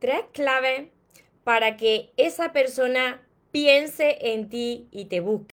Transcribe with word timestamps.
tres 0.00 0.22
claves 0.32 0.88
para 1.44 1.76
que 1.76 2.10
esa 2.16 2.52
persona 2.52 3.22
piense 3.52 4.32
en 4.32 4.48
ti 4.48 4.88
y 4.90 5.04
te 5.04 5.20
busque. 5.20 5.54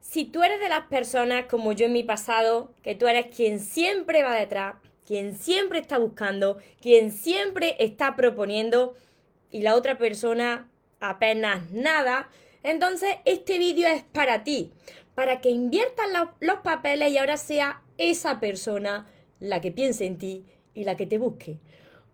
Si 0.00 0.24
tú 0.24 0.42
eres 0.42 0.60
de 0.60 0.68
las 0.68 0.86
personas 0.86 1.46
como 1.46 1.72
yo 1.72 1.86
en 1.86 1.92
mi 1.92 2.02
pasado, 2.02 2.72
que 2.82 2.94
tú 2.94 3.06
eres 3.06 3.34
quien 3.34 3.60
siempre 3.60 4.22
va 4.22 4.34
detrás, 4.34 4.76
quien 5.06 5.36
siempre 5.36 5.78
está 5.78 5.98
buscando, 5.98 6.58
quien 6.80 7.12
siempre 7.12 7.76
está 7.78 8.16
proponiendo 8.16 8.94
y 9.50 9.62
la 9.62 9.74
otra 9.74 9.98
persona 9.98 10.68
apenas 11.00 11.70
nada, 11.70 12.28
entonces 12.62 13.16
este 13.24 13.58
vídeo 13.58 13.88
es 13.88 14.02
para 14.02 14.42
ti, 14.42 14.72
para 15.14 15.40
que 15.40 15.50
inviertas 15.50 16.06
los, 16.40 16.58
papeles 16.60 17.12
y 17.12 17.18
ahora 17.18 17.36
sea 17.36 17.82
esa 17.98 18.40
persona 18.40 19.06
la 19.38 19.60
que 19.60 19.70
piense 19.70 20.06
en 20.06 20.18
ti 20.18 20.44
y 20.74 20.84
la 20.84 20.96
que 20.96 21.06
te 21.06 21.18
busque. 21.18 21.58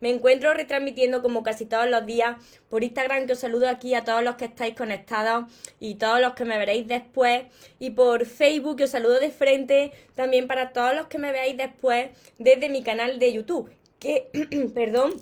Me 0.00 0.10
encuentro 0.10 0.52
retransmitiendo 0.52 1.22
como 1.22 1.42
casi 1.42 1.64
todos 1.66 1.88
los 1.88 2.04
días 2.04 2.36
por 2.68 2.84
Instagram, 2.84 3.26
que 3.26 3.32
os 3.32 3.38
saludo 3.38 3.68
aquí 3.68 3.94
a 3.94 4.04
todos 4.04 4.22
los 4.22 4.36
que 4.36 4.44
estáis 4.46 4.74
conectados 4.74 5.46
y 5.80 5.94
todos 5.94 6.20
los 6.20 6.34
que 6.34 6.44
me 6.44 6.58
veréis 6.58 6.86
después. 6.86 7.44
Y 7.78 7.90
por 7.90 8.26
Facebook, 8.26 8.76
que 8.76 8.84
os 8.84 8.90
saludo 8.90 9.18
de 9.18 9.30
frente 9.30 9.92
también 10.14 10.46
para 10.46 10.72
todos 10.72 10.94
los 10.94 11.06
que 11.06 11.18
me 11.18 11.32
veáis 11.32 11.56
después 11.56 12.10
desde 12.38 12.68
mi 12.68 12.82
canal 12.82 13.18
de 13.18 13.32
YouTube. 13.32 13.70
Que, 13.98 14.28
perdón, 14.74 15.14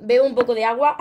veo 0.00 0.24
un 0.24 0.34
poco 0.34 0.54
de 0.54 0.64
agua 0.64 0.96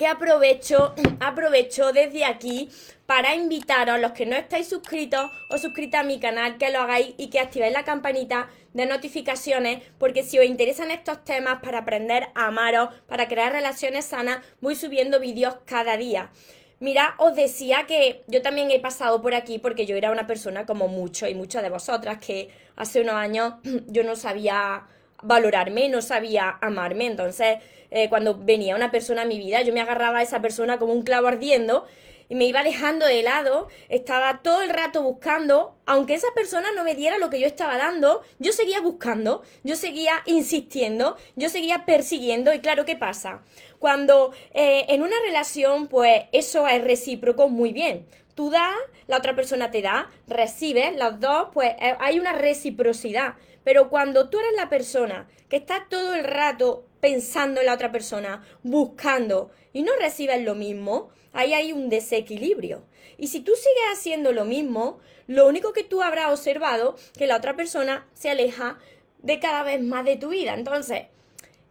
que 0.00 0.06
aprovecho, 0.06 0.94
aprovecho 1.20 1.92
desde 1.92 2.24
aquí 2.24 2.70
para 3.04 3.34
invitaros, 3.34 4.00
los 4.00 4.12
que 4.12 4.24
no 4.24 4.34
estáis 4.34 4.66
suscritos 4.66 5.30
o 5.50 5.58
suscritas 5.58 6.00
a 6.00 6.04
mi 6.04 6.18
canal, 6.18 6.56
que 6.56 6.70
lo 6.70 6.80
hagáis 6.80 7.12
y 7.18 7.28
que 7.28 7.38
activéis 7.38 7.74
la 7.74 7.84
campanita 7.84 8.48
de 8.72 8.86
notificaciones, 8.86 9.82
porque 9.98 10.22
si 10.22 10.38
os 10.38 10.46
interesan 10.46 10.90
estos 10.90 11.22
temas 11.22 11.60
para 11.60 11.80
aprender 11.80 12.28
a 12.34 12.46
amaros, 12.46 12.88
para 13.08 13.28
crear 13.28 13.52
relaciones 13.52 14.06
sanas, 14.06 14.38
voy 14.62 14.74
subiendo 14.74 15.20
vídeos 15.20 15.56
cada 15.66 15.98
día. 15.98 16.30
Mira, 16.78 17.14
os 17.18 17.36
decía 17.36 17.84
que 17.86 18.24
yo 18.26 18.40
también 18.40 18.70
he 18.70 18.80
pasado 18.80 19.20
por 19.20 19.34
aquí 19.34 19.58
porque 19.58 19.84
yo 19.84 19.96
era 19.96 20.10
una 20.10 20.26
persona 20.26 20.64
como 20.64 20.88
muchos 20.88 21.28
y 21.28 21.34
muchas 21.34 21.62
de 21.62 21.68
vosotras 21.68 22.16
que 22.24 22.48
hace 22.74 23.02
unos 23.02 23.16
años 23.16 23.56
yo 23.88 24.02
no 24.02 24.16
sabía 24.16 24.86
valorarme, 25.22 25.88
no 25.88 26.02
sabía 26.02 26.58
amarme, 26.60 27.06
entonces 27.06 27.58
eh, 27.90 28.08
cuando 28.08 28.36
venía 28.36 28.76
una 28.76 28.90
persona 28.90 29.22
a 29.22 29.26
mi 29.26 29.38
vida, 29.38 29.62
yo 29.62 29.72
me 29.72 29.80
agarraba 29.80 30.18
a 30.18 30.22
esa 30.22 30.40
persona 30.40 30.78
como 30.78 30.92
un 30.92 31.02
clavo 31.02 31.28
ardiendo 31.28 31.86
y 32.30 32.36
me 32.36 32.44
iba 32.44 32.62
dejando 32.62 33.06
de 33.06 33.24
lado, 33.24 33.66
estaba 33.88 34.40
todo 34.42 34.62
el 34.62 34.70
rato 34.70 35.02
buscando, 35.02 35.74
aunque 35.84 36.14
esa 36.14 36.28
persona 36.32 36.68
no 36.76 36.84
me 36.84 36.94
diera 36.94 37.18
lo 37.18 37.28
que 37.28 37.40
yo 37.40 37.46
estaba 37.46 37.76
dando, 37.76 38.22
yo 38.38 38.52
seguía 38.52 38.80
buscando, 38.80 39.42
yo 39.64 39.74
seguía 39.74 40.22
insistiendo, 40.26 41.16
yo 41.34 41.48
seguía 41.48 41.84
persiguiendo 41.84 42.54
y 42.54 42.60
claro, 42.60 42.84
¿qué 42.84 42.94
pasa? 42.94 43.42
Cuando 43.80 44.32
eh, 44.54 44.84
en 44.88 45.02
una 45.02 45.16
relación, 45.26 45.88
pues 45.88 46.26
eso 46.30 46.68
es 46.68 46.84
recíproco 46.84 47.48
muy 47.48 47.72
bien. 47.72 48.06
Tú 48.40 48.48
das, 48.48 48.74
la 49.06 49.18
otra 49.18 49.36
persona 49.36 49.70
te 49.70 49.82
da, 49.82 50.08
recibes, 50.26 50.96
los 50.96 51.20
dos, 51.20 51.48
pues 51.52 51.74
eh, 51.78 51.94
hay 52.00 52.18
una 52.18 52.32
reciprocidad. 52.32 53.34
Pero 53.64 53.90
cuando 53.90 54.30
tú 54.30 54.38
eres 54.38 54.52
la 54.56 54.70
persona 54.70 55.28
que 55.50 55.56
está 55.56 55.88
todo 55.90 56.14
el 56.14 56.24
rato 56.24 56.86
pensando 57.00 57.60
en 57.60 57.66
la 57.66 57.74
otra 57.74 57.92
persona, 57.92 58.42
buscando 58.62 59.50
y 59.74 59.82
no 59.82 59.92
recibes 60.00 60.42
lo 60.42 60.54
mismo, 60.54 61.10
ahí 61.34 61.52
hay 61.52 61.74
un 61.74 61.90
desequilibrio. 61.90 62.82
Y 63.18 63.26
si 63.26 63.40
tú 63.40 63.52
sigues 63.54 63.92
haciendo 63.92 64.32
lo 64.32 64.46
mismo, 64.46 65.00
lo 65.26 65.46
único 65.46 65.74
que 65.74 65.84
tú 65.84 66.00
habrás 66.00 66.32
observado 66.32 66.96
que 67.18 67.26
la 67.26 67.36
otra 67.36 67.56
persona 67.56 68.08
se 68.14 68.30
aleja 68.30 68.78
de 69.18 69.38
cada 69.38 69.64
vez 69.64 69.82
más 69.82 70.06
de 70.06 70.16
tu 70.16 70.30
vida. 70.30 70.54
Entonces, 70.54 71.08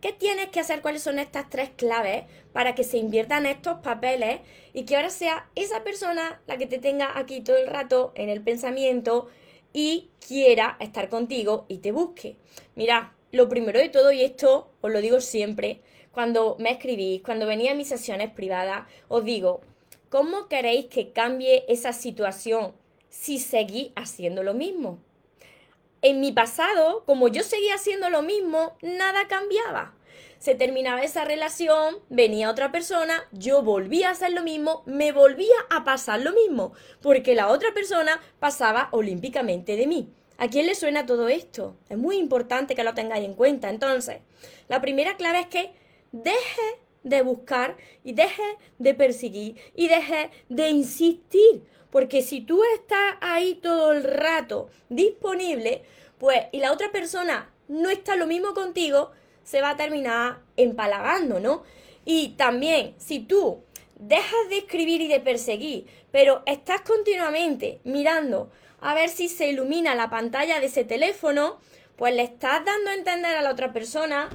¿qué 0.01 0.13
tienes 0.13 0.49
que 0.49 0.59
hacer? 0.59 0.81
¿Cuáles 0.81 1.03
son 1.03 1.19
estas 1.19 1.49
tres 1.49 1.69
claves 1.75 2.25
para 2.53 2.75
que 2.75 2.83
se 2.83 2.97
inviertan 2.97 3.45
estos 3.45 3.79
papeles 3.79 4.41
y 4.73 4.83
que 4.83 4.95
ahora 4.95 5.09
sea 5.09 5.49
esa 5.55 5.83
persona 5.83 6.41
la 6.47 6.57
que 6.57 6.67
te 6.67 6.79
tenga 6.79 7.17
aquí 7.17 7.41
todo 7.41 7.57
el 7.57 7.67
rato 7.67 8.11
en 8.15 8.29
el 8.29 8.41
pensamiento 8.41 9.27
y 9.73 10.09
quiera 10.25 10.77
estar 10.79 11.09
contigo 11.09 11.65
y 11.67 11.79
te 11.79 11.91
busque? 11.91 12.38
Mira, 12.75 13.13
lo 13.31 13.47
primero 13.47 13.79
de 13.79 13.89
todo, 13.89 14.11
y 14.11 14.23
esto 14.23 14.71
os 14.81 14.91
lo 14.91 15.01
digo 15.01 15.21
siempre, 15.21 15.81
cuando 16.11 16.55
me 16.59 16.71
escribís, 16.71 17.21
cuando 17.21 17.45
venía 17.45 17.73
a 17.73 17.75
mis 17.75 17.88
sesiones 17.88 18.31
privadas, 18.31 18.88
os 19.07 19.23
digo, 19.23 19.61
¿cómo 20.09 20.47
queréis 20.47 20.88
que 20.88 21.11
cambie 21.11 21.65
esa 21.67 21.93
situación 21.93 22.73
si 23.09 23.38
seguís 23.38 23.91
haciendo 23.95 24.41
lo 24.41 24.53
mismo? 24.53 24.99
En 26.01 26.21
mi 26.21 26.31
pasado, 26.31 27.03
como 27.05 27.27
yo 27.27 27.43
seguía 27.43 27.75
haciendo 27.75 28.09
lo 28.09 28.21
mismo, 28.21 28.77
nada 28.81 29.27
cambiaba. 29.27 29.95
Se 30.37 30.55
terminaba 30.55 31.03
esa 31.03 31.25
relación, 31.25 31.97
venía 32.09 32.49
otra 32.49 32.71
persona, 32.71 33.27
yo 33.33 33.61
volvía 33.61 34.07
a 34.07 34.11
hacer 34.11 34.31
lo 34.31 34.41
mismo, 34.41 34.83
me 34.85 35.11
volvía 35.11 35.55
a 35.69 35.83
pasar 35.83 36.21
lo 36.21 36.31
mismo, 36.31 36.71
porque 37.01 37.35
la 37.35 37.49
otra 37.49 37.73
persona 37.73 38.21
pasaba 38.39 38.88
olímpicamente 38.91 39.75
de 39.75 39.88
mí. 39.88 40.13
¿A 40.38 40.47
quién 40.47 40.67
le 40.67 40.75
suena 40.75 41.05
todo 41.05 41.27
esto? 41.27 41.75
Es 41.89 41.97
muy 41.97 42.15
importante 42.15 42.75
que 42.75 42.85
lo 42.85 42.93
tengáis 42.93 43.25
en 43.25 43.33
cuenta. 43.33 43.69
Entonces, 43.69 44.21
la 44.69 44.79
primera 44.79 45.17
clave 45.17 45.41
es 45.41 45.47
que 45.47 45.73
deje 46.13 46.79
de 47.03 47.21
buscar 47.21 47.75
y 48.05 48.13
deje 48.13 48.43
de 48.77 48.93
perseguir 48.93 49.57
y 49.75 49.89
deje 49.89 50.29
de 50.47 50.69
insistir. 50.69 51.63
Porque 51.91 52.22
si 52.22 52.41
tú 52.41 52.61
estás 52.75 53.16
ahí 53.22 53.55
todo 53.55 53.91
el 53.91 54.03
rato 54.03 54.69
disponible, 54.89 55.83
pues, 56.17 56.39
y 56.51 56.59
la 56.59 56.72
otra 56.72 56.91
persona 56.91 57.50
no 57.67 57.89
está 57.89 58.16
lo 58.16 58.27
mismo 58.27 58.53
contigo, 58.53 59.11
se 59.44 59.61
va 59.61 59.72
a 59.72 59.77
terminar 59.77 60.39
empalagando, 60.57 61.39
¿no? 61.39 61.63
Y 62.05 62.29
también, 62.29 62.95
si 62.97 63.19
tú 63.19 63.63
dejas 63.95 64.50
de 64.50 64.59
escribir 64.59 65.01
y 65.01 65.07
de 65.07 65.19
perseguir, 65.19 65.88
pero 66.11 66.44
estás 66.45 66.81
continuamente 66.81 67.81
mirando 67.83 68.51
a 68.81 68.94
ver 68.94 69.09
si 69.09 69.27
se 69.27 69.50
ilumina 69.50 69.95
la 69.95 70.09
pantalla 70.09 70.59
de 70.59 70.67
ese 70.67 70.85
teléfono, 70.85 71.59
pues 71.95 72.16
le 72.16 72.23
estás 72.23 72.63
dando 72.63 72.91
a 72.91 72.95
entender 72.95 73.35
a 73.35 73.41
la 73.41 73.51
otra 73.51 73.73
persona 73.73 74.29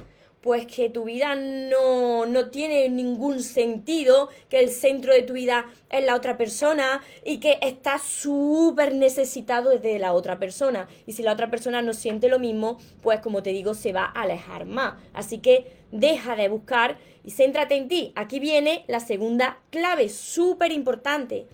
pues 0.45 0.67
que 0.67 0.91
tu 0.91 1.05
vida 1.05 1.33
no, 1.33 2.27
no 2.27 2.51
tiene 2.51 2.87
ningún 2.87 3.41
sentido, 3.41 4.29
que 4.47 4.59
el 4.59 4.69
centro 4.69 5.11
de 5.11 5.23
tu 5.23 5.33
vida 5.33 5.65
es 5.89 6.05
la 6.05 6.13
otra 6.13 6.37
persona 6.37 7.01
y 7.23 7.39
que 7.39 7.57
estás 7.63 8.03
súper 8.03 8.93
necesitado 8.93 9.71
de 9.71 9.97
la 9.97 10.13
otra 10.13 10.37
persona. 10.37 10.87
Y 11.07 11.13
si 11.13 11.23
la 11.23 11.33
otra 11.33 11.49
persona 11.49 11.81
no 11.81 11.95
siente 11.95 12.29
lo 12.29 12.37
mismo, 12.37 12.77
pues 13.01 13.21
como 13.21 13.41
te 13.41 13.53
digo, 13.53 13.73
se 13.73 13.91
va 13.91 14.05
a 14.05 14.21
alejar 14.21 14.67
más. 14.67 15.01
Así 15.13 15.39
que 15.39 15.77
deja 15.91 16.35
de 16.35 16.47
buscar 16.47 16.99
y 17.23 17.31
céntrate 17.31 17.75
en 17.75 17.87
ti. 17.87 18.13
Aquí 18.15 18.39
viene 18.39 18.85
la 18.87 18.99
segunda 18.99 19.57
clave, 19.71 20.09
súper 20.09 20.71
importante. 20.71 21.47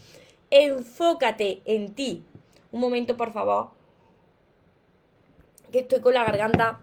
Enfócate 0.50 1.62
en 1.64 1.94
ti. 1.94 2.26
Un 2.74 2.82
momento, 2.82 3.16
por 3.16 3.32
favor. 3.32 3.70
Que 5.72 5.80
estoy 5.80 6.02
con 6.02 6.14
la 6.14 6.26
garganta 6.26 6.82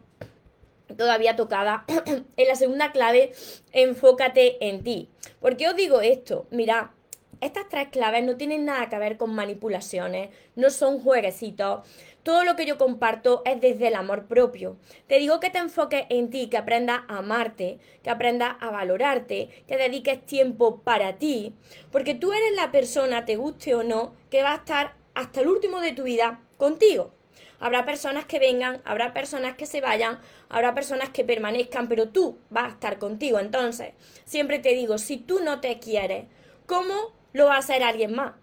todavía 0.96 1.36
tocada. 1.36 1.84
en 2.36 2.48
la 2.48 2.54
segunda 2.54 2.92
clave, 2.92 3.32
enfócate 3.72 4.68
en 4.68 4.82
ti. 4.82 5.08
¿Por 5.40 5.56
qué 5.56 5.68
os 5.68 5.76
digo 5.76 6.00
esto? 6.00 6.46
Mira, 6.50 6.92
estas 7.40 7.68
tres 7.68 7.88
claves 7.88 8.24
no 8.24 8.36
tienen 8.36 8.64
nada 8.64 8.88
que 8.88 8.98
ver 8.98 9.16
con 9.16 9.32
manipulaciones, 9.32 10.30
no 10.56 10.70
son 10.70 10.98
jueguecitos. 10.98 11.86
Todo 12.24 12.42
lo 12.42 12.56
que 12.56 12.66
yo 12.66 12.78
comparto 12.78 13.42
es 13.44 13.60
desde 13.60 13.88
el 13.88 13.94
amor 13.94 14.26
propio. 14.26 14.76
Te 15.06 15.18
digo 15.18 15.38
que 15.38 15.50
te 15.50 15.58
enfoques 15.58 16.06
en 16.08 16.30
ti, 16.30 16.48
que 16.48 16.56
aprendas 16.56 17.02
a 17.06 17.18
amarte, 17.18 17.78
que 18.02 18.10
aprendas 18.10 18.56
a 18.60 18.70
valorarte, 18.70 19.64
que 19.68 19.76
dediques 19.76 20.26
tiempo 20.26 20.80
para 20.82 21.18
ti, 21.18 21.54
porque 21.92 22.14
tú 22.14 22.32
eres 22.32 22.56
la 22.56 22.72
persona, 22.72 23.24
te 23.24 23.36
guste 23.36 23.74
o 23.74 23.84
no, 23.84 24.14
que 24.30 24.42
va 24.42 24.52
a 24.52 24.56
estar 24.56 24.96
hasta 25.14 25.40
el 25.40 25.48
último 25.48 25.80
de 25.80 25.92
tu 25.92 26.02
vida 26.02 26.42
contigo. 26.56 27.14
Habrá 27.60 27.84
personas 27.84 28.24
que 28.24 28.38
vengan, 28.38 28.80
habrá 28.84 29.12
personas 29.12 29.56
que 29.56 29.66
se 29.66 29.80
vayan, 29.80 30.20
habrá 30.48 30.74
personas 30.74 31.10
que 31.10 31.24
permanezcan, 31.24 31.88
pero 31.88 32.08
tú 32.08 32.38
vas 32.50 32.64
a 32.66 32.74
estar 32.74 32.98
contigo. 32.98 33.40
Entonces, 33.40 33.94
siempre 34.24 34.58
te 34.58 34.74
digo, 34.74 34.98
si 34.98 35.16
tú 35.16 35.40
no 35.40 35.60
te 35.60 35.78
quieres, 35.78 36.26
¿cómo 36.66 36.94
lo 37.32 37.46
va 37.46 37.56
a 37.56 37.58
hacer 37.58 37.82
alguien 37.82 38.14
más? 38.14 38.34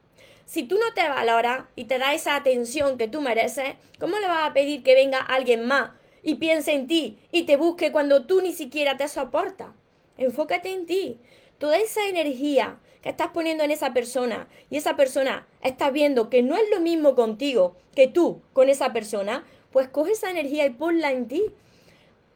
Si 0.46 0.64
tú 0.64 0.76
no 0.76 0.94
te 0.94 1.08
valoras 1.08 1.66
y 1.76 1.86
te 1.86 1.98
da 1.98 2.14
esa 2.14 2.36
atención 2.36 2.98
que 2.98 3.08
tú 3.08 3.22
mereces, 3.22 3.76
¿cómo 4.00 4.20
le 4.20 4.28
vas 4.28 4.50
a 4.50 4.54
pedir 4.54 4.84
que 4.84 4.94
venga 4.94 5.20
alguien 5.20 5.66
más 5.66 5.92
y 6.22 6.36
piense 6.36 6.74
en 6.74 6.88
ti 6.88 7.18
y 7.32 7.44
te 7.44 7.58
busque 7.58 7.92
cuando 7.92 8.26
tú 8.26 8.42
ni 8.42 8.54
siquiera 8.54 8.98
te 8.98 9.08
soportas? 9.08 9.70
Enfócate 10.18 10.72
en 10.72 10.86
ti. 10.86 11.20
toda 11.58 11.78
esa 11.78 12.08
energía 12.08 12.80
estás 13.06 13.30
poniendo 13.30 13.64
en 13.64 13.72
esa 13.72 13.94
persona 13.94 14.50
y 14.70 14.76
esa 14.76 14.98
persona 14.98 15.48
está 15.62 15.92
viendo 15.92 16.30
que 16.30 16.44
no 16.44 16.58
es 16.58 16.64
lo 16.72 16.82
mismo 16.82 17.16
contigo 17.16 17.78
que 17.96 18.08
tú 18.08 18.42
con 18.52 18.68
esa 18.68 18.92
persona, 18.92 19.46
pues 19.72 19.88
coge 19.88 20.12
esa 20.12 20.30
energía 20.30 20.66
y 20.66 20.72
ponla 20.72 21.12
en 21.12 21.28
ti. 21.28 21.46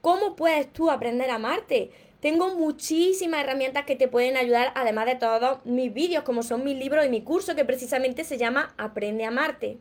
¿Cómo 0.02 0.38
puedes 0.38 0.72
tú 0.72 0.90
aprender 0.90 1.30
a 1.30 1.36
amarte? 1.36 1.92
Tengo 2.22 2.56
muchísimas 2.56 3.44
herramientas 3.44 3.86
que 3.86 3.96
te 3.96 4.08
pueden 4.08 4.38
ayudar, 4.38 4.72
además 4.76 5.06
de 5.06 5.16
todos 5.16 5.66
mis 5.66 5.94
vídeos, 5.94 6.24
como 6.24 6.44
son 6.44 6.64
mis 6.64 6.78
libros 6.78 7.06
y 7.06 7.10
mi 7.10 7.22
curso, 7.22 7.56
que 7.56 7.66
precisamente 7.66 8.24
se 8.24 8.38
llama 8.38 8.74
Aprende 8.78 9.26
a 9.26 9.30
amarte. 9.30 9.78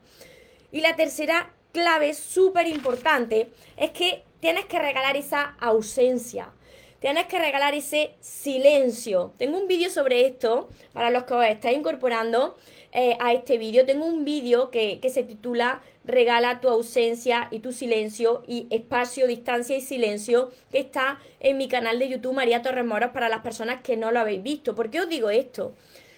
Y 0.73 0.81
la 0.81 0.97
tercera 0.97 1.53
clave 1.73 2.15
súper 2.15 2.67
importante 2.67 3.51
es 3.77 3.91
que 3.91 4.25
tienes 4.41 4.67
que 4.67 4.79
regalar 4.79 5.17
esa 5.17 5.57
ausencia. 5.61 6.53
Tienes 7.01 7.27
que 7.27 7.39
regalar 7.39 7.75
ese 7.75 8.11
silencio. 8.21 9.33
Tengo 9.39 9.57
un 9.57 9.69
vídeo 9.69 9.89
sobre 9.89 10.27
esto 10.27 10.69
para 10.93 11.11
los 11.11 11.25
que 11.25 11.35
os 11.35 11.45
estáis 11.47 11.79
incorporando 11.79 12.57
eh, 12.91 13.17
a 13.21 13.33
este 13.33 13.57
vídeo. 13.57 13.87
Tengo 13.87 14.05
un 14.05 14.25
vídeo 14.25 14.73
que, 14.73 14.99
que 14.99 15.09
se 15.09 15.23
titula 15.23 15.81
Regala 16.05 16.61
tu 16.61 16.69
ausencia 16.69 17.47
y 17.53 17.61
tu 17.61 17.73
silencio 17.73 18.43
y 18.49 18.67
espacio, 18.71 19.29
distancia 19.29 19.77
y 19.77 19.81
silencio 19.81 20.51
que 20.73 20.81
está 20.81 21.21
en 21.39 21.57
mi 21.57 21.69
canal 21.69 22.01
de 22.01 22.09
YouTube 22.09 22.35
María 22.35 22.63
Torres 22.63 22.85
Moros 22.85 23.11
para 23.13 23.29
las 23.29 23.43
personas 23.43 23.81
que 23.83 23.97
no 23.97 24.11
lo 24.11 24.19
habéis 24.19 24.43
visto. 24.43 24.75
¿Por 24.75 24.91
qué 24.91 25.01
os 25.01 25.09
digo 25.09 25.31
esto? 25.31 25.75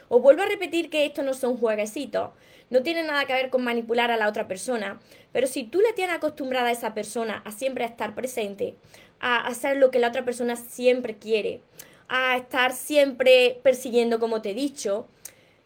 Os 0.09 0.23
vuelvo 0.23 0.43
a 0.43 0.47
repetir 0.47 0.89
que 0.89 1.05
esto 1.05 1.23
no 1.23 1.35
son 1.35 1.59
jueguecitos. 1.59 2.31
No 2.71 2.83
tiene 2.83 3.03
nada 3.03 3.27
que 3.27 3.33
ver 3.33 3.51
con 3.51 3.65
manipular 3.65 4.11
a 4.11 4.17
la 4.17 4.29
otra 4.29 4.49
persona. 4.49 5.01
Pero 5.33 5.47
si 5.47 5.65
tú 5.65 5.81
le 5.81 5.93
tienes 5.93 6.17
acostumbrada 6.17 6.69
a 6.69 6.73
esa 6.73 6.95
persona 6.95 7.43
a 7.45 7.53
siempre 7.53 7.85
estar 7.85 8.15
presente, 8.15 8.77
a 9.19 9.47
hacer 9.47 9.77
lo 9.77 9.91
que 9.91 9.99
la 9.99 10.09
otra 10.09 10.25
persona 10.25 10.57
siempre 10.57 11.19
quiere, 11.19 11.61
a 12.09 12.37
estar 12.37 12.73
siempre 12.73 13.61
persiguiendo 13.63 14.19
como 14.19 14.41
te 14.41 14.51
he 14.51 14.55
dicho, 14.55 15.07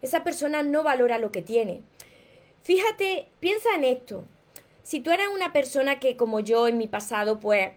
esa 0.02 0.24
persona 0.24 0.62
no 0.62 0.82
valora 0.82 1.18
lo 1.18 1.30
que 1.30 1.42
tiene. 1.42 1.82
Fíjate, 2.62 3.28
piensa 3.40 3.74
en 3.74 3.84
esto. 3.84 4.24
Si 4.82 5.00
tú 5.00 5.10
eres 5.10 5.28
una 5.28 5.52
persona 5.52 6.00
que 6.00 6.16
como 6.16 6.40
yo 6.40 6.68
en 6.68 6.78
mi 6.78 6.88
pasado 6.88 7.40
pues 7.40 7.72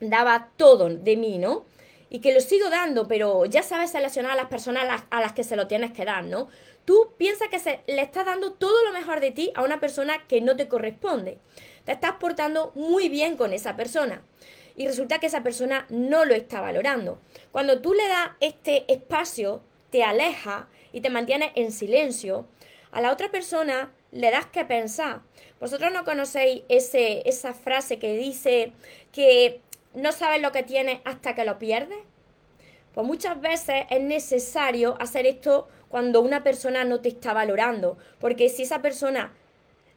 daba 0.00 0.50
todo 0.56 0.88
de 0.90 1.16
mí, 1.16 1.38
¿no? 1.38 1.64
Y 2.08 2.20
que 2.20 2.34
lo 2.34 2.40
sigo 2.40 2.70
dando, 2.70 3.08
pero 3.08 3.46
ya 3.46 3.62
sabes 3.62 3.90
seleccionar 3.90 4.32
a 4.32 4.36
las 4.36 4.46
personas 4.46 4.84
a 4.84 4.86
las, 4.86 5.02
a 5.10 5.20
las 5.20 5.32
que 5.32 5.44
se 5.44 5.56
lo 5.56 5.66
tienes 5.66 5.92
que 5.92 6.04
dar, 6.04 6.24
¿no? 6.24 6.48
Tú 6.86 7.12
piensas 7.18 7.48
que 7.48 7.58
se, 7.58 7.80
le 7.86 8.00
estás 8.00 8.24
dando 8.24 8.52
todo 8.52 8.84
lo 8.84 8.92
mejor 8.92 9.20
de 9.20 9.32
ti 9.32 9.52
a 9.54 9.62
una 9.62 9.80
persona 9.80 10.26
que 10.28 10.40
no 10.40 10.56
te 10.56 10.68
corresponde. 10.68 11.38
Te 11.84 11.92
estás 11.92 12.12
portando 12.12 12.72
muy 12.74 13.08
bien 13.08 13.36
con 13.36 13.52
esa 13.52 13.76
persona 13.76 14.22
y 14.76 14.86
resulta 14.86 15.18
que 15.18 15.26
esa 15.26 15.42
persona 15.42 15.86
no 15.90 16.24
lo 16.24 16.34
está 16.34 16.60
valorando. 16.60 17.18
Cuando 17.50 17.82
tú 17.82 17.92
le 17.92 18.06
das 18.06 18.30
este 18.40 18.90
espacio, 18.92 19.62
te 19.90 20.04
aleja 20.04 20.68
y 20.92 21.00
te 21.00 21.10
mantienes 21.10 21.50
en 21.56 21.72
silencio, 21.72 22.46
a 22.92 23.00
la 23.00 23.12
otra 23.12 23.30
persona 23.30 23.92
le 24.12 24.30
das 24.30 24.46
que 24.46 24.64
pensar. 24.64 25.22
Vosotros 25.58 25.92
no 25.92 26.04
conocéis 26.04 26.62
esa 26.68 27.52
frase 27.52 27.98
que 27.98 28.16
dice 28.16 28.72
que 29.12 29.60
no 29.92 30.12
sabes 30.12 30.40
lo 30.40 30.52
que 30.52 30.62
tienes 30.62 31.00
hasta 31.04 31.34
que 31.34 31.44
lo 31.44 31.58
pierdes. 31.58 31.98
Pues 32.94 33.06
muchas 33.06 33.40
veces 33.40 33.86
es 33.90 34.00
necesario 34.00 34.96
hacer 35.00 35.26
esto 35.26 35.68
cuando 35.88 36.20
una 36.20 36.42
persona 36.42 36.84
no 36.84 37.00
te 37.00 37.08
está 37.08 37.32
valorando, 37.32 37.96
porque 38.18 38.48
si 38.48 38.62
esa 38.62 38.82
persona 38.82 39.32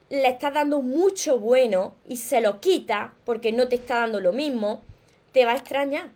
le 0.10 0.28
está 0.28 0.52
dando 0.52 0.82
mucho 0.82 1.40
bueno 1.40 1.96
y 2.08 2.18
se 2.18 2.42
lo 2.42 2.60
quita 2.60 3.14
porque 3.26 3.52
no 3.52 3.68
te 3.68 3.76
está 3.76 4.00
dando 4.00 4.20
lo 4.20 4.34
mismo, 4.34 4.84
te 5.32 5.46
va 5.46 5.52
a 5.54 5.58
extrañar. 5.58 6.10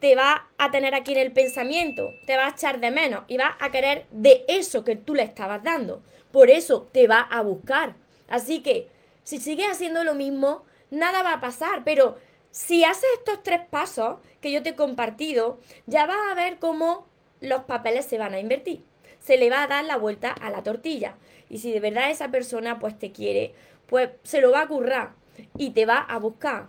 Te 0.00 0.16
va 0.16 0.48
a 0.58 0.70
tener 0.72 0.94
aquí 0.94 1.12
en 1.12 1.18
el 1.18 1.32
pensamiento, 1.32 2.10
te 2.26 2.36
va 2.36 2.46
a 2.46 2.50
echar 2.50 2.80
de 2.80 2.90
menos 2.90 3.24
y 3.28 3.36
va 3.36 3.56
a 3.60 3.70
querer 3.70 4.06
de 4.10 4.44
eso 4.48 4.84
que 4.84 4.96
tú 4.96 5.14
le 5.14 5.22
estabas 5.22 5.62
dando. 5.62 6.02
Por 6.32 6.50
eso 6.50 6.88
te 6.92 7.06
va 7.06 7.20
a 7.20 7.42
buscar. 7.42 7.94
Así 8.28 8.60
que 8.60 8.88
si 9.22 9.38
sigues 9.38 9.68
haciendo 9.70 10.02
lo 10.02 10.14
mismo, 10.14 10.64
nada 10.90 11.22
va 11.22 11.34
a 11.34 11.40
pasar. 11.40 11.82
Pero 11.84 12.18
si 12.50 12.82
haces 12.82 13.08
estos 13.18 13.44
tres 13.44 13.60
pasos 13.70 14.16
que 14.40 14.50
yo 14.50 14.62
te 14.62 14.70
he 14.70 14.74
compartido, 14.74 15.60
ya 15.86 16.06
vas 16.06 16.30
a 16.30 16.34
ver 16.34 16.58
cómo 16.58 17.06
los 17.40 17.62
papeles 17.64 18.06
se 18.06 18.18
van 18.18 18.34
a 18.34 18.40
invertir. 18.40 18.82
Se 19.22 19.36
le 19.36 19.50
va 19.50 19.62
a 19.62 19.66
dar 19.68 19.84
la 19.84 19.96
vuelta 19.96 20.32
a 20.32 20.50
la 20.50 20.62
tortilla. 20.62 21.16
Y 21.48 21.58
si 21.58 21.72
de 21.72 21.80
verdad 21.80 22.10
esa 22.10 22.30
persona 22.30 22.78
pues 22.78 22.98
te 22.98 23.12
quiere, 23.12 23.54
pues 23.86 24.10
se 24.22 24.40
lo 24.40 24.50
va 24.50 24.62
a 24.62 24.68
currar 24.68 25.12
y 25.56 25.70
te 25.70 25.86
va 25.86 25.98
a 25.98 26.18
buscar 26.18 26.68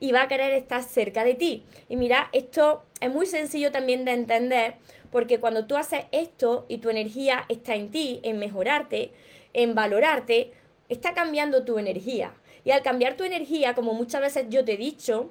y 0.00 0.10
va 0.10 0.22
a 0.22 0.28
querer 0.28 0.52
estar 0.52 0.82
cerca 0.82 1.22
de 1.22 1.34
ti. 1.34 1.64
Y 1.88 1.96
mira, 1.96 2.28
esto 2.32 2.82
es 3.00 3.10
muy 3.10 3.26
sencillo 3.26 3.70
también 3.70 4.04
de 4.04 4.12
entender 4.12 4.74
porque 5.12 5.38
cuando 5.38 5.66
tú 5.66 5.76
haces 5.76 6.06
esto 6.10 6.66
y 6.68 6.78
tu 6.78 6.90
energía 6.90 7.44
está 7.48 7.76
en 7.76 7.90
ti, 7.90 8.18
en 8.24 8.38
mejorarte, 8.38 9.12
en 9.52 9.74
valorarte, 9.74 10.52
está 10.88 11.14
cambiando 11.14 11.64
tu 11.64 11.78
energía. 11.78 12.34
Y 12.64 12.72
al 12.72 12.82
cambiar 12.82 13.16
tu 13.16 13.24
energía, 13.24 13.74
como 13.74 13.94
muchas 13.94 14.22
veces 14.22 14.46
yo 14.48 14.64
te 14.64 14.72
he 14.72 14.76
dicho, 14.76 15.30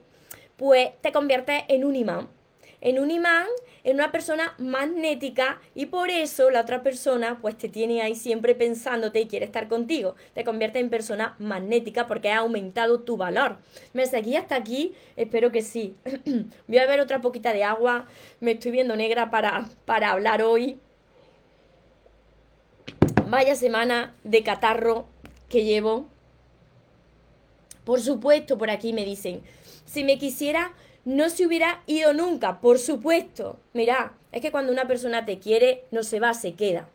pues 0.56 0.92
te 1.02 1.12
conviertes 1.12 1.64
en 1.68 1.84
un 1.84 1.96
imán 1.96 2.30
en 2.82 3.00
un 3.00 3.12
imán, 3.12 3.46
en 3.84 3.96
una 3.96 4.12
persona 4.12 4.56
magnética 4.58 5.62
y 5.76 5.86
por 5.86 6.10
eso 6.10 6.50
la 6.50 6.62
otra 6.62 6.84
persona 6.84 7.38
pues 7.42 7.58
te 7.58 7.70
tiene 7.70 8.02
ahí 8.02 8.16
siempre 8.16 8.56
pensándote 8.56 9.22
y 9.22 9.28
quiere 9.28 9.46
estar 9.46 9.68
contigo. 9.68 10.16
Te 10.34 10.44
convierte 10.44 10.80
en 10.80 10.90
persona 10.90 11.36
magnética 11.40 12.08
porque 12.08 12.32
ha 12.32 12.40
aumentado 12.40 13.02
tu 13.02 13.18
valor. 13.18 13.58
¿Me 13.94 14.06
seguí 14.08 14.36
hasta 14.36 14.56
aquí? 14.56 14.94
Espero 15.16 15.52
que 15.52 15.62
sí. 15.62 15.96
Voy 16.68 16.78
a 16.78 16.82
beber 16.82 17.00
otra 17.00 17.22
poquita 17.22 17.54
de 17.54 17.64
agua. 17.64 18.08
Me 18.40 18.52
estoy 18.52 18.72
viendo 18.72 18.96
negra 18.96 19.30
para, 19.30 19.70
para 19.86 20.12
hablar 20.12 20.42
hoy. 20.42 20.80
Vaya 23.28 23.56
semana 23.56 24.14
de 24.24 24.44
catarro 24.44 25.06
que 25.48 25.64
llevo. 25.64 26.08
Por 27.86 28.02
supuesto, 28.02 28.58
por 28.58 28.70
aquí 28.70 28.94
me 28.94 29.06
dicen, 29.06 29.42
si 29.86 30.04
me 30.04 30.18
quisiera 30.18 30.74
no 31.06 31.30
se 31.30 31.46
hubiera 31.46 31.82
ido 31.88 32.14
nunca, 32.14 32.62
por 32.62 32.80
supuesto. 32.80 33.60
Mira, 33.74 34.14
es 34.32 34.42
que 34.42 34.52
cuando 34.52 34.72
una 34.72 34.88
persona 34.88 35.26
te 35.26 35.40
quiere, 35.40 35.86
no 35.92 36.04
se 36.04 36.20
va, 36.20 36.34
se 36.34 36.54
queda. 36.54 36.88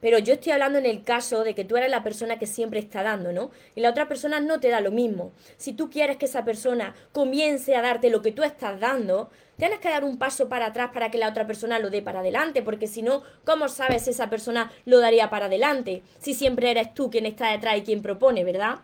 Pero 0.00 0.18
yo 0.18 0.34
estoy 0.34 0.50
hablando 0.50 0.80
en 0.80 0.86
el 0.86 1.04
caso 1.04 1.44
de 1.44 1.54
que 1.54 1.64
tú 1.64 1.76
eres 1.76 1.88
la 1.88 2.02
persona 2.02 2.36
que 2.36 2.48
siempre 2.48 2.80
está 2.80 3.04
dando, 3.04 3.32
¿no? 3.32 3.52
Y 3.76 3.80
la 3.80 3.90
otra 3.90 4.08
persona 4.08 4.40
no 4.40 4.58
te 4.58 4.68
da 4.68 4.80
lo 4.80 4.90
mismo. 4.90 5.30
Si 5.58 5.72
tú 5.72 5.90
quieres 5.90 6.16
que 6.16 6.24
esa 6.24 6.44
persona 6.44 6.96
comience 7.12 7.76
a 7.76 7.82
darte 7.82 8.10
lo 8.10 8.20
que 8.20 8.32
tú 8.32 8.42
estás 8.42 8.80
dando, 8.80 9.30
tienes 9.56 9.78
que 9.78 9.90
dar 9.90 10.02
un 10.02 10.18
paso 10.18 10.48
para 10.48 10.66
atrás 10.66 10.90
para 10.92 11.12
que 11.12 11.18
la 11.18 11.28
otra 11.28 11.46
persona 11.46 11.78
lo 11.78 11.88
dé 11.88 12.02
para 12.02 12.18
adelante, 12.18 12.62
porque 12.62 12.88
si 12.88 13.02
no, 13.02 13.22
¿cómo 13.44 13.68
sabes 13.68 14.02
si 14.02 14.10
esa 14.10 14.28
persona 14.28 14.72
lo 14.86 14.98
daría 14.98 15.30
para 15.30 15.46
adelante? 15.46 16.02
Si 16.18 16.34
siempre 16.34 16.72
eres 16.72 16.94
tú 16.94 17.08
quien 17.08 17.24
está 17.24 17.52
detrás 17.52 17.78
y 17.78 17.82
quien 17.82 18.02
propone, 18.02 18.42
¿verdad? 18.42 18.80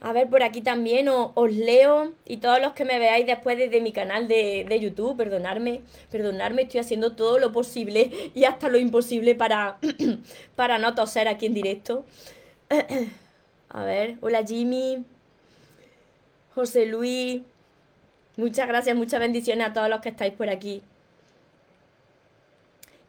A 0.00 0.12
ver, 0.12 0.28
por 0.28 0.44
aquí 0.44 0.60
también 0.60 1.08
os, 1.08 1.52
leo 1.52 2.12
y 2.24 2.36
todos 2.36 2.60
los 2.60 2.72
que 2.72 2.84
me 2.84 3.00
veáis 3.00 3.26
después 3.26 3.58
desde 3.58 3.80
mi 3.80 3.92
canal 3.92 4.28
de, 4.28 4.64
de, 4.68 4.80
YouTube, 4.80 5.16
perdonadme, 5.16 5.82
perdonadme, 6.10 6.62
estoy 6.62 6.80
haciendo 6.80 7.16
todo 7.16 7.40
lo 7.40 7.50
posible 7.50 8.30
y 8.34 8.44
hasta 8.44 8.68
lo 8.68 8.78
imposible 8.78 9.34
para, 9.34 9.78
para 10.56 10.78
no 10.78 10.94
toser 10.94 11.26
aquí 11.26 11.46
en 11.46 11.54
directo. 11.54 12.04
A 13.70 13.84
ver, 13.84 14.16
hola 14.20 14.44
Jimmy, 14.46 15.04
José 16.54 16.86
Luis, 16.86 17.42
muchas 18.36 18.68
gracias, 18.68 18.96
muchas 18.96 19.20
bendiciones 19.20 19.66
a 19.66 19.72
todos 19.72 19.90
los 19.90 20.00
que 20.00 20.08
estáis 20.08 20.32
por 20.32 20.48
aquí. 20.48 20.82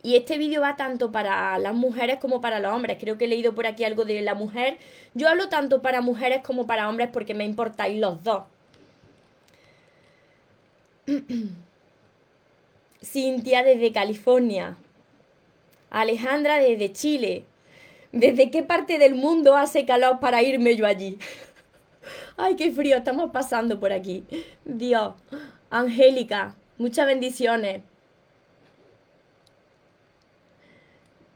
Y 0.02 0.16
este 0.16 0.38
vídeo 0.38 0.62
va 0.62 0.78
tanto 0.78 1.12
para 1.12 1.58
las 1.60 1.74
mujeres 1.74 2.20
como 2.20 2.40
para 2.40 2.60
los 2.60 2.74
hombres. 2.74 2.98
Creo 3.00 3.18
que 3.18 3.26
he 3.26 3.28
leído 3.28 3.54
por 3.54 3.68
aquí 3.68 3.84
algo 3.84 4.06
de 4.06 4.22
la 4.22 4.34
mujer. 4.34 4.78
Yo 5.14 5.28
hablo 5.28 5.50
tanto 5.50 5.82
para 5.82 6.02
mujeres 6.02 6.42
como 6.42 6.66
para 6.68 6.88
hombres 6.88 7.10
porque 7.12 7.34
me 7.34 7.44
importáis 7.44 8.00
los 8.00 8.24
dos. 8.24 8.44
Cintia 13.04 13.64
desde 13.64 13.92
California. 13.92 14.78
Alejandra 15.90 16.60
desde 16.60 16.94
Chile. 16.94 17.44
¿Desde 18.12 18.50
qué 18.50 18.64
parte 18.64 18.98
del 19.00 19.16
mundo 19.16 19.56
hace 19.58 19.86
calor 19.86 20.20
para 20.20 20.42
irme 20.42 20.76
yo 20.76 20.86
allí? 20.86 21.18
Ay, 22.38 22.56
qué 22.56 22.72
frío 22.72 22.98
estamos 22.98 23.32
pasando 23.32 23.80
por 23.80 23.92
aquí. 23.92 24.24
Dios. 24.64 25.14
Angélica, 25.70 26.56
muchas 26.78 27.06
bendiciones. 27.06 27.82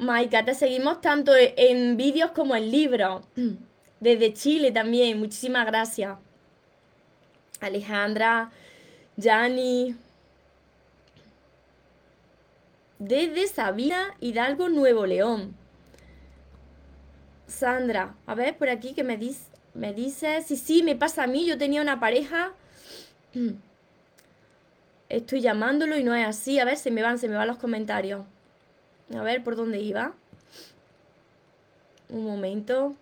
Maika, 0.03 0.45
te 0.45 0.53
seguimos 0.53 1.01
tanto 1.01 1.36
e-, 1.36 1.53
en 1.57 1.98
vídeos 1.98 2.31
como 2.31 2.55
en 2.55 2.69
libros. 2.72 3.24
Desde 4.00 4.33
Chile 4.33 4.72
también, 4.72 5.19
muchísimas 5.19 5.65
gracias. 5.65 6.17
Alejandra, 7.62 8.51
Yani. 9.15 9.95
Desde 13.00 13.48
Sabina 13.48 14.15
Hidalgo, 14.19 14.69
Nuevo 14.69 15.05
León. 15.05 15.55
Sandra, 17.48 18.15
a 18.25 18.36
ver 18.36 18.57
por 18.57 18.69
aquí 18.69 18.93
que 18.93 19.03
me, 19.03 19.17
dice, 19.17 19.45
me 19.74 19.93
dice, 19.93 20.41
sí, 20.41 20.57
sí, 20.57 20.83
me 20.83 20.95
pasa 20.95 21.24
a 21.24 21.27
mí, 21.27 21.45
yo 21.45 21.57
tenía 21.57 21.81
una 21.81 22.00
pareja 22.00 22.53
estoy 25.10 25.41
llamándolo 25.41 25.98
y 25.98 26.03
no 26.03 26.15
es 26.15 26.25
así. 26.25 26.60
A 26.60 26.65
ver, 26.65 26.77
se 26.77 26.91
me 26.91 27.01
van, 27.01 27.17
se 27.19 27.27
me 27.27 27.36
van 27.36 27.48
los 27.48 27.57
comentarios. 27.57 28.25
A 29.15 29.22
ver, 29.22 29.43
¿por 29.43 29.55
dónde 29.55 29.79
iba? 29.79 30.13
Un 32.10 32.25
momento. 32.25 32.95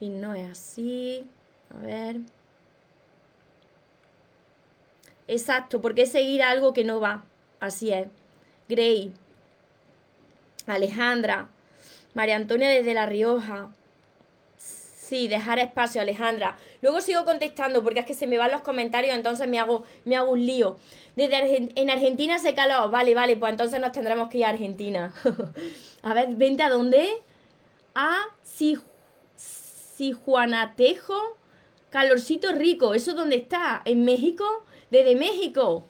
Y 0.00 0.08
no 0.08 0.34
es 0.34 0.50
así. 0.50 1.28
A 1.74 1.78
ver. 1.78 2.16
Exacto, 5.28 5.80
porque 5.80 6.02
es 6.02 6.12
seguir 6.12 6.42
algo 6.42 6.72
que 6.72 6.84
no 6.84 7.00
va. 7.00 7.24
Así 7.60 7.92
es. 7.92 8.08
Grey. 8.68 9.12
Alejandra. 10.66 11.48
María 12.14 12.36
Antonia 12.36 12.68
desde 12.68 12.94
La 12.94 13.06
Rioja. 13.06 13.70
Sí, 15.10 15.26
dejar 15.26 15.58
espacio, 15.58 16.00
Alejandra. 16.00 16.56
Luego 16.82 17.00
sigo 17.00 17.24
contestando 17.24 17.82
porque 17.82 17.98
es 17.98 18.06
que 18.06 18.14
se 18.14 18.28
me 18.28 18.38
van 18.38 18.52
los 18.52 18.60
comentarios, 18.60 19.12
entonces 19.16 19.48
me 19.48 19.58
hago, 19.58 19.82
me 20.04 20.14
hago 20.14 20.30
un 20.30 20.46
lío. 20.46 20.76
Desde 21.16 21.72
en 21.74 21.90
Argentina 21.90 22.38
se 22.38 22.54
calor. 22.54 22.92
Vale, 22.92 23.12
vale, 23.12 23.36
pues 23.36 23.50
entonces 23.50 23.80
nos 23.80 23.90
tendremos 23.90 24.28
que 24.28 24.38
ir 24.38 24.44
a 24.44 24.50
Argentina. 24.50 25.12
a 26.02 26.14
ver, 26.14 26.28
vente 26.36 26.62
a 26.62 26.68
dónde? 26.68 27.08
A 27.92 28.20
si, 28.44 28.78
si 29.34 30.12
Juanatejo. 30.12 31.36
Calorcito 31.88 32.52
rico. 32.52 32.94
¿Eso 32.94 33.12
dónde 33.12 33.34
está? 33.34 33.82
¿En 33.86 34.04
México? 34.04 34.44
Desde 34.92 35.16
México. 35.16 35.88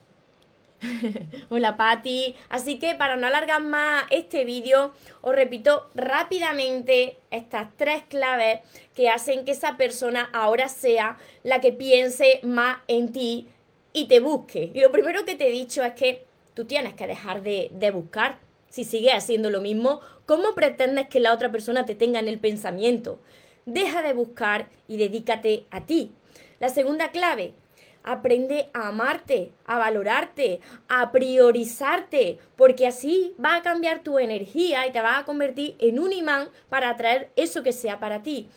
Hola 1.50 1.76
Patti. 1.76 2.34
Así 2.48 2.78
que 2.78 2.94
para 2.94 3.16
no 3.16 3.26
alargar 3.26 3.62
más 3.62 4.04
este 4.10 4.44
vídeo, 4.44 4.92
os 5.20 5.34
repito 5.34 5.90
rápidamente 5.94 7.18
estas 7.30 7.68
tres 7.76 8.02
claves 8.08 8.60
que 8.94 9.08
hacen 9.08 9.44
que 9.44 9.52
esa 9.52 9.76
persona 9.76 10.30
ahora 10.32 10.68
sea 10.68 11.18
la 11.42 11.60
que 11.60 11.72
piense 11.72 12.40
más 12.42 12.78
en 12.88 13.12
ti 13.12 13.48
y 13.92 14.08
te 14.08 14.20
busque. 14.20 14.70
Y 14.74 14.80
lo 14.80 14.92
primero 14.92 15.24
que 15.24 15.36
te 15.36 15.48
he 15.48 15.52
dicho 15.52 15.82
es 15.82 15.92
que 15.94 16.24
tú 16.54 16.64
tienes 16.64 16.94
que 16.94 17.06
dejar 17.06 17.42
de, 17.42 17.70
de 17.72 17.90
buscar. 17.90 18.38
Si 18.68 18.84
sigues 18.84 19.14
haciendo 19.14 19.50
lo 19.50 19.60
mismo, 19.60 20.00
¿cómo 20.26 20.54
pretendes 20.54 21.08
que 21.08 21.20
la 21.20 21.34
otra 21.34 21.50
persona 21.50 21.84
te 21.84 21.96
tenga 21.96 22.20
en 22.20 22.28
el 22.28 22.38
pensamiento? 22.38 23.18
Deja 23.66 24.02
de 24.02 24.12
buscar 24.12 24.68
y 24.88 24.96
dedícate 24.96 25.66
a 25.70 25.84
ti. 25.86 26.12
La 26.60 26.68
segunda 26.68 27.10
clave, 27.10 27.54
Aprende 28.02 28.70
a 28.72 28.88
amarte, 28.88 29.52
a 29.66 29.78
valorarte, 29.78 30.60
a 30.88 31.12
priorizarte, 31.12 32.38
porque 32.56 32.86
así 32.86 33.34
va 33.42 33.56
a 33.56 33.62
cambiar 33.62 34.02
tu 34.02 34.18
energía 34.18 34.86
y 34.86 34.92
te 34.92 35.00
va 35.00 35.18
a 35.18 35.24
convertir 35.24 35.76
en 35.78 35.98
un 35.98 36.12
imán 36.12 36.48
para 36.68 36.90
atraer 36.90 37.30
eso 37.36 37.62
que 37.62 37.72
sea 37.72 38.00
para 38.00 38.22
ti. 38.22 38.48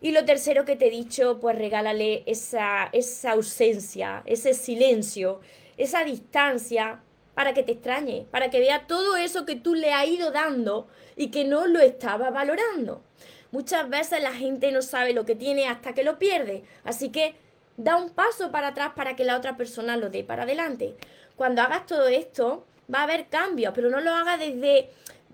Y 0.00 0.12
lo 0.12 0.26
tercero 0.26 0.66
que 0.66 0.76
te 0.76 0.88
he 0.88 0.90
dicho, 0.90 1.38
pues 1.40 1.56
regálale 1.56 2.24
esa, 2.26 2.90
esa 2.92 3.32
ausencia, 3.32 4.22
ese 4.26 4.52
silencio, 4.52 5.40
esa 5.78 6.04
distancia 6.04 7.00
para 7.34 7.54
que 7.54 7.62
te 7.62 7.72
extrañe, 7.72 8.26
para 8.30 8.50
que 8.50 8.60
vea 8.60 8.86
todo 8.86 9.16
eso 9.16 9.44
que 9.44 9.56
tú 9.56 9.74
le 9.74 9.92
has 9.92 10.06
ido 10.06 10.30
dando 10.30 10.88
y 11.16 11.28
que 11.30 11.44
no 11.44 11.66
lo 11.66 11.80
estaba 11.80 12.30
valorando. 12.30 13.02
Muchas 13.50 13.88
veces 13.88 14.22
la 14.22 14.32
gente 14.32 14.72
no 14.72 14.82
sabe 14.82 15.12
lo 15.12 15.24
que 15.24 15.36
tiene 15.36 15.68
hasta 15.68 15.94
que 15.94 16.02
lo 16.02 16.18
pierde. 16.18 16.64
Así 16.82 17.10
que 17.10 17.34
da 17.76 17.96
un 17.96 18.10
paso 18.10 18.50
para 18.50 18.68
atrás 18.68 18.92
para 18.94 19.16
que 19.16 19.24
la 19.24 19.36
otra 19.36 19.56
persona 19.56 19.96
lo 19.96 20.10
dé 20.10 20.24
para 20.24 20.44
adelante. 20.44 20.94
Cuando 21.36 21.62
hagas 21.62 21.86
todo 21.86 22.08
esto, 22.08 22.64
va 22.92 23.00
a 23.00 23.04
haber 23.04 23.26
cambios, 23.26 23.72
pero 23.74 23.90
no 23.90 24.00
lo 24.00 24.12
hagas 24.12 24.38
desde 24.38 24.90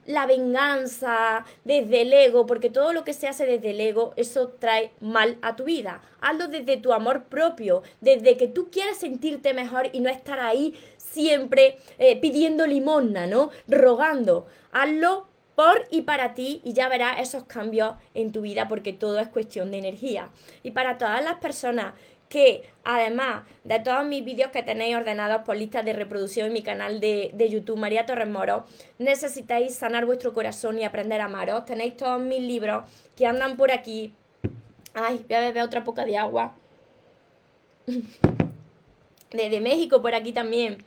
la 0.07 0.27
venganza, 0.27 1.45
desde 1.65 2.03
el 2.03 2.13
ego, 2.13 2.47
porque 2.47 2.71
todo 2.71 2.93
lo 2.93 3.05
que 3.05 3.13
se 3.13 3.29
hace 3.29 3.47
desde 3.47 3.71
el 3.71 3.81
ego, 3.81 4.13
eso 4.17 4.49
trae 4.59 4.93
mal 5.01 5.39
a 5.43 5.57
tu 5.57 5.65
vida. 5.65 6.03
Hazlo 6.21 6.49
desde 6.49 6.79
tu 6.79 6.93
amor 6.93 7.25
propio, 7.25 7.83
desde 8.01 8.37
que 8.37 8.49
tú 8.49 8.71
quieres 8.71 8.99
sentirte 8.99 9.55
mejor 9.55 9.89
y 9.93 10.01
no 10.01 10.09
estar 10.09 10.41
ahí 10.41 10.75
siempre 10.97 11.79
eh, 11.99 12.19
pidiendo 12.21 12.67
limosna, 12.67 13.27
¿no? 13.27 13.51
Rogando. 13.69 14.47
Hazlo 14.73 15.29
por 15.55 15.87
y 15.91 16.03
para 16.03 16.35
ti 16.35 16.63
y 16.65 16.73
ya 16.73 16.89
verás 16.89 17.21
esos 17.21 17.45
cambios 17.45 17.95
en 18.15 18.33
tu 18.33 18.41
vida 18.41 18.69
porque 18.69 18.93
todo 18.93 19.19
es 19.19 19.29
cuestión 19.29 19.71
de 19.71 19.79
energía. 19.79 20.31
Y 20.63 20.71
para 20.71 20.97
todas 20.97 21.23
las 21.23 21.35
personas 21.35 21.95
que 22.31 22.63
además 22.85 23.43
de 23.65 23.81
todos 23.81 24.07
mis 24.07 24.25
vídeos 24.25 24.53
que 24.53 24.63
tenéis 24.63 24.97
ordenados 24.97 25.43
por 25.43 25.57
listas 25.57 25.85
de 25.85 25.93
reproducción 25.93 26.47
en 26.47 26.53
mi 26.53 26.63
canal 26.63 27.01
de, 27.01 27.49
YouTube 27.51 27.77
María 27.77 28.07
Torres 28.07 28.29
Moro, 28.29 28.65
necesitáis 28.99 29.75
sanar 29.75 30.07
vuestro 30.07 30.33
corazón 30.33 30.79
y 30.79 30.85
aprender 30.85 31.21
a 31.21 31.25
amaros. 31.25 31.65
Tenéis 31.67 31.97
todos 31.97 32.21
mis 32.21 32.41
libros 32.41 32.85
que 33.17 33.27
andan 33.27 33.57
por 33.57 33.73
aquí. 33.73 34.15
Ay, 34.95 35.25
voy 35.29 35.37
a 35.37 35.41
beber 35.41 35.65
otra 35.65 35.83
poca 35.83 36.05
de 36.05 36.17
agua. 36.17 36.55
Desde 39.33 39.61
México 39.61 40.01
por 40.01 40.15
aquí 40.15 40.33
también. 40.33 40.85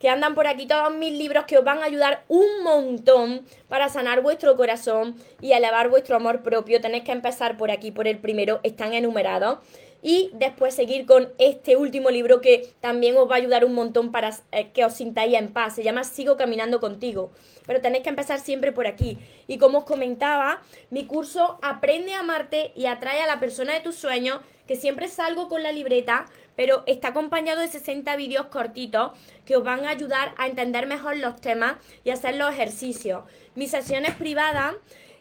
Que 0.00 0.08
andan 0.08 0.34
por 0.34 0.46
aquí 0.46 0.66
todos 0.66 0.94
mis 0.94 1.12
libros 1.12 1.44
que 1.44 1.58
os 1.58 1.64
van 1.64 1.78
a 1.78 1.84
ayudar 1.84 2.24
un 2.28 2.62
montón 2.62 3.46
para 3.68 3.90
sanar 3.90 4.22
vuestro 4.22 4.56
corazón 4.56 5.16
y 5.42 5.52
elevar 5.52 5.90
vuestro 5.90 6.16
amor 6.16 6.42
propio. 6.42 6.80
Tenéis 6.80 7.04
que 7.04 7.12
empezar 7.12 7.58
por 7.58 7.70
aquí, 7.70 7.90
por 7.90 8.08
el 8.08 8.18
primero. 8.18 8.60
Están 8.62 8.94
enumerados 8.94 9.58
y 10.06 10.30
después 10.34 10.72
seguir 10.72 11.04
con 11.04 11.32
este 11.36 11.74
último 11.74 12.10
libro 12.10 12.40
que 12.40 12.72
también 12.78 13.16
os 13.16 13.28
va 13.28 13.34
a 13.34 13.38
ayudar 13.38 13.64
un 13.64 13.74
montón 13.74 14.12
para 14.12 14.30
eh, 14.52 14.70
que 14.70 14.84
os 14.84 14.94
sintáis 14.94 15.34
en 15.34 15.52
paz. 15.52 15.74
Se 15.74 15.82
llama 15.82 16.04
Sigo 16.04 16.36
caminando 16.36 16.78
contigo. 16.78 17.32
Pero 17.66 17.80
tenéis 17.80 18.04
que 18.04 18.10
empezar 18.10 18.38
siempre 18.38 18.70
por 18.70 18.86
aquí. 18.86 19.18
Y 19.48 19.58
como 19.58 19.78
os 19.78 19.84
comentaba, 19.84 20.62
mi 20.90 21.06
curso 21.06 21.58
Aprende 21.60 22.14
a 22.14 22.20
amarte 22.20 22.70
y 22.76 22.86
atrae 22.86 23.20
a 23.20 23.26
la 23.26 23.40
persona 23.40 23.74
de 23.74 23.80
tus 23.80 23.96
sueños, 23.96 24.38
que 24.68 24.76
siempre 24.76 25.08
salgo 25.08 25.48
con 25.48 25.64
la 25.64 25.72
libreta, 25.72 26.26
pero 26.54 26.84
está 26.86 27.08
acompañado 27.08 27.60
de 27.60 27.66
60 27.66 28.14
vídeos 28.14 28.46
cortitos 28.46 29.10
que 29.44 29.56
os 29.56 29.64
van 29.64 29.86
a 29.86 29.90
ayudar 29.90 30.34
a 30.38 30.46
entender 30.46 30.86
mejor 30.86 31.16
los 31.16 31.40
temas 31.40 31.78
y 32.04 32.10
hacer 32.10 32.36
los 32.36 32.52
ejercicios. 32.54 33.24
Mis 33.56 33.72
sesiones 33.72 34.14
privadas 34.14 34.76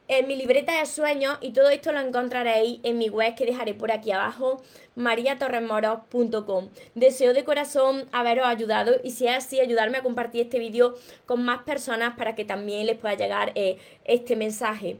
en 0.07 0.27
mi 0.27 0.35
libreta 0.35 0.79
de 0.79 0.85
sueños 0.85 1.38
y 1.41 1.51
todo 1.51 1.69
esto 1.69 1.91
lo 1.91 2.00
encontraréis 2.00 2.79
en 2.83 2.97
mi 2.97 3.09
web 3.09 3.35
que 3.35 3.45
dejaré 3.45 3.74
por 3.74 3.91
aquí 3.91 4.12
abajo, 4.12 4.62
mariatorremoros.com. 4.95 6.69
Deseo 6.93 7.33
de 7.33 7.43
corazón 7.43 8.05
haberos 8.12 8.45
ayudado 8.45 8.95
y 9.03 9.12
si 9.12 9.27
es 9.27 9.38
así, 9.38 9.59
ayudarme 9.59 9.97
a 9.97 10.03
compartir 10.03 10.41
este 10.41 10.59
vídeo 10.59 10.95
con 11.25 11.43
más 11.43 11.63
personas 11.63 12.15
para 12.15 12.35
que 12.35 12.45
también 12.45 12.85
les 12.85 12.97
pueda 12.97 13.15
llegar 13.15 13.51
eh, 13.55 13.77
este 14.03 14.35
mensaje. 14.35 14.97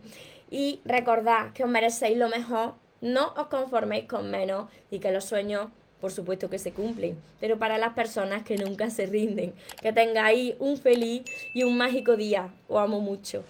Y 0.50 0.80
recordad 0.86 1.54
que 1.54 1.64
os 1.64 1.70
merecéis 1.70 2.18
lo 2.18 2.30
mejor, 2.30 2.74
no 3.02 3.34
os 3.38 3.48
conforméis 3.48 4.06
con 4.06 4.32
menos 4.32 4.70
y 4.90 5.00
que 5.00 5.12
los 5.12 5.26
sueños 5.26 5.68
por 6.02 6.12
supuesto 6.12 6.50
que 6.50 6.60
se 6.60 6.72
cumplen, 6.72 7.18
pero 7.40 7.58
para 7.58 7.80
las 7.80 7.94
personas 7.94 8.44
que 8.44 8.58
nunca 8.58 8.92
se 8.92 9.08
rinden. 9.08 9.54
Que 9.82 9.92
tengáis 9.92 10.54
un 10.60 10.78
feliz 10.78 11.24
y 11.54 11.64
un 11.64 11.78
mágico 11.78 12.16
día. 12.16 12.54
Os 12.68 12.80
amo 12.80 13.00
mucho. 13.00 13.44